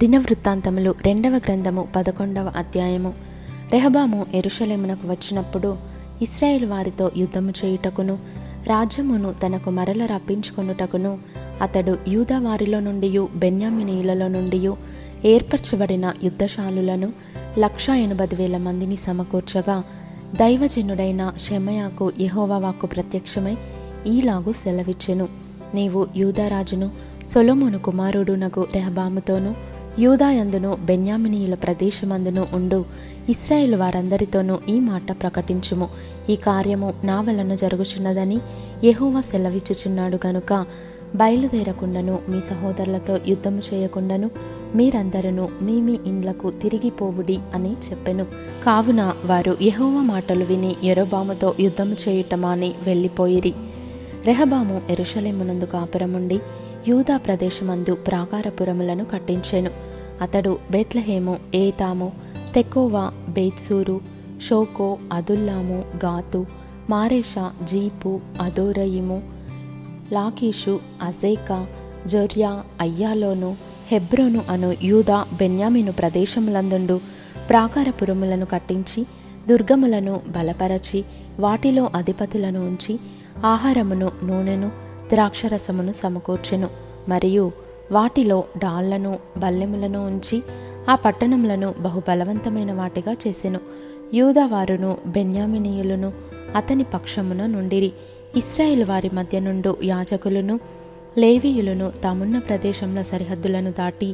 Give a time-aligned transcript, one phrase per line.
[0.00, 3.14] దినవృత్తాంతములు రెండవ గ్రంథము పదకొండవ అధ్యాయము
[3.72, 5.76] రెహబాము ఎరుషలేమునకు వచ్చినప్పుడు
[6.22, 8.18] ఇస్రాయేల్ వారితో యుద్ధము చేయుటకును
[8.66, 11.18] రాజ్యమును తనకు మరల రప్పించుకొనుటకును
[11.62, 13.18] అతడు యూద వారిలో నుండి
[13.18, 14.68] బెన్యామినీయులలో నుండి
[15.24, 17.12] ఏర్పరచబడిన యుద్ధశాలులను
[17.58, 19.82] లక్ష ఎనభై వేల మందిని సమకూర్చగా
[20.34, 23.56] దైవజనుడైన షెమయాకు యహోవాకు ప్రత్యక్షమై
[24.06, 25.28] ఈలాగు సెలవిచ్చెను
[25.74, 26.90] నీవు యూదరాజును
[27.30, 29.75] సొలమును కుమారుడునగు రెహబాముతోనూ
[29.98, 32.80] యూదాయందును బెన్యామినీయుల ప్రదేశమందును ఉండు
[33.28, 35.86] ఇస్రాయేల్ వారందరితోనూ ఈ మాట ప్రకటించుము
[36.30, 38.38] ఈ కార్యము నా వలన జరుగుచున్నదని
[38.84, 40.52] యహోవా సెలవిచ్చుచున్నాడు గనుక
[41.14, 44.28] బయలుదేరకుండాను మీ సహోదరులతో యుద్ధము చేయకుండాను
[44.74, 48.24] మీరందరూ మీ మీ ఇండ్లకు తిరిగిపోవుడి అని చెప్పెను
[48.64, 53.54] కావున వారు యహోవ మాటలు విని ఎరోబాముతో యుద్ధము చేయుటమాని వెళ్ళిపోయిరి
[54.26, 56.38] రెహబాము ఎరుషలేమునందు కాపురముండి
[56.88, 59.70] యూదా ప్రదేశమందు ప్రాకారపురములను కట్టించెను
[60.22, 62.12] అతడు బెత్లహేము ఏతాము
[62.54, 63.04] తెకోవా
[63.28, 63.96] బేత్సూరు
[64.48, 66.40] షోకో అదుల్లాము గాతు
[66.90, 68.20] మారేషా జీపు
[68.40, 69.18] అదోరయిము
[70.12, 70.74] లాకీషు
[71.02, 71.58] అజేకా
[72.06, 72.50] జొర్యా
[72.80, 73.50] అయ్యాలోను
[73.88, 76.96] హెబ్రోను అను యూదా బెన్యామిను ప్రదేశములందుండు
[77.50, 79.06] ప్రాకారపురములను కట్టించి
[79.48, 81.04] దుర్గములను బలపరచి
[81.40, 82.94] వాటిలో అధిపతులను ఉంచి
[83.44, 84.68] ఆహారమును నూనెను
[85.10, 86.68] ద్రాక్షరసమును సమకూర్చెను
[87.08, 87.44] మరియు
[87.92, 90.42] వాటిలో డాళ్లను బల్లెములను ఉంచి
[90.88, 93.60] ఆ పట్టణములను బహుబలవంతమైన వాటిగా చేసెను
[94.14, 96.10] యూదవారును బెన్యామినీయులను
[96.56, 97.90] అతని పక్షమున నుండిరి
[98.36, 100.54] ఇస్రాయేల్ వారి మధ్య నుండు యాజకులను
[101.18, 104.13] లేవీయులను తామున్న ప్రదేశంలో సరిహద్దులను దాటి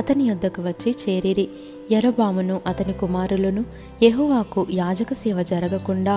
[0.00, 1.46] అతని యొద్దకు వచ్చి చేరిరి
[1.92, 3.62] యరబామును అతని కుమారులను
[4.02, 6.16] యహువాకు యాజక సేవ జరగకుండా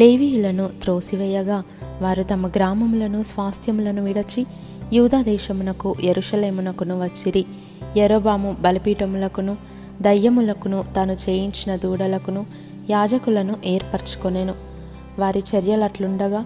[0.00, 1.58] లేవీయులను త్రోసివేయగా
[2.02, 4.42] వారు తమ గ్రామములను స్వాస్థ్యములను విడచి
[4.92, 7.42] యూదా దేశమునకు ఎరుషలేమునకును వచ్చిరి
[7.96, 9.54] ఎరోబాము బలిపీఠములకును
[10.02, 12.42] దయ్యములకును తాను చేయించిన దూడలకును
[12.90, 14.54] యాజకులను ఏర్పరచుకొనెను
[15.18, 16.40] వారి చర్యలట్లుండగా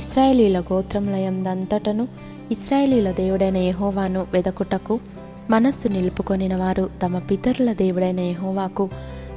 [0.00, 2.08] ఇస్రాయేలీల గోత్రములయందంతటను
[2.50, 4.94] ఇస్రాయేలీల దేవుడైన యహోవాను వెదకుటకు
[5.50, 8.84] మనస్సు నిలుపుకొనిన వారు తమ పితరుల దేవుడైన యహోవాకు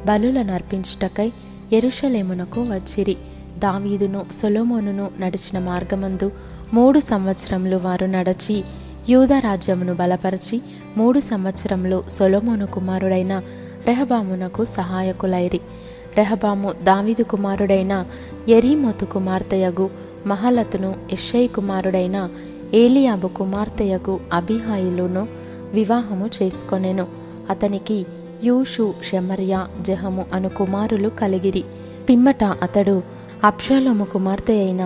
[0.06, 1.28] బలులను అర్పించుటకై
[1.72, 3.16] ఎరుషలేమునకు వచ్చిరి
[3.60, 6.32] దావీదును సొలోమోనును నడిచిన మార్గమందు
[6.74, 8.58] మూడు సంవత్సరములు వారు నడచి
[9.44, 10.58] రాజ్యమును బలపరిచి
[10.98, 13.34] మూడు సంవత్సరంలో సొలోమోను కుమారుడైన
[13.88, 15.60] రెహబామునకు సహాయకులైరి
[16.18, 17.94] రెహబాము దావీదు కుమారుడైన
[18.48, 19.88] ఎరీమోతు కుమార్తెయగు
[20.26, 22.18] మహలతును ఇషయ్ కుమారుడైన
[22.74, 25.24] ఏలియాబు కుమార్తెయగు అభిహాయిలును
[25.74, 27.06] వివాహము చేసుకొనెను
[27.50, 27.98] అతనికి
[28.44, 31.64] యూషు షెమర్యా జహము అను కుమారులు కలిగిరి
[32.10, 32.96] పిమ్మట అతడు
[33.44, 34.84] అప్షాలోము కుమార్తె అయిన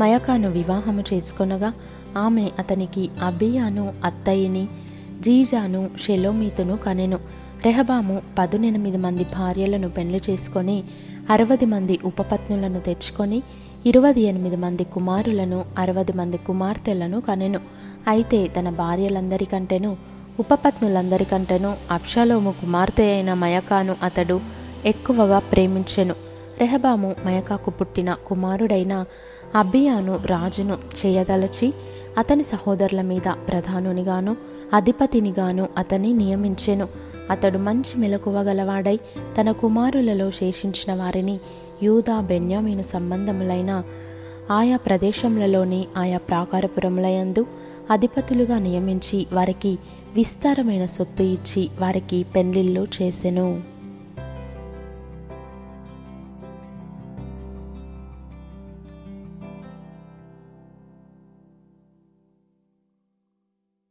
[0.00, 1.70] మయకాను వివాహము చేసుకొనగా
[2.16, 4.64] ఆమె అతనికి అబియాను అత్తయ్యని
[5.20, 7.18] జీజాను షెలోమీతును కనెను
[7.64, 10.84] రెహబాము పదునెనిమిది మంది భార్యలను పెళ్లి చేసుకొని
[11.30, 13.42] అరవది మంది ఉపపత్నులను తెచ్చుకొని
[13.86, 17.60] ఇరవై ఎనిమిది మంది కుమారులను అరవది మంది కుమార్తెలను కనెను
[18.08, 19.90] అయితే తన భార్యలందరికంటేను
[20.38, 24.36] ఉపపత్నులందరికంటేను అప్షలోము కుమార్తె అయిన మయకాను అతడు
[24.84, 26.14] ఎక్కువగా ప్రేమించెను
[26.60, 28.94] రెహబాము మయకాకు పుట్టిన కుమారుడైన
[29.54, 31.68] అబియాను రాజును చేయదలచి
[32.18, 34.32] అతని సహోదరుల మీద ప్రధానునిగాను
[34.72, 36.86] అధిపతినిగాను అతన్ని నియమించెను
[37.30, 38.96] అతడు మంచి మెలకువగలవాడై
[39.38, 41.36] తన కుమారులలో శేషించిన వారిని
[41.82, 43.72] యూదా బెన్యామీను సంబంధములైన
[44.50, 47.42] ఆయా ప్రదేశములలోని ఆయా ప్రాకారపురములయందు
[47.90, 49.72] అధిపతులుగా నియమించి వారికి
[50.14, 53.48] విస్తారమైన సొత్తు ఇచ్చి వారికి పెళ్లిళ్ళు చేసెను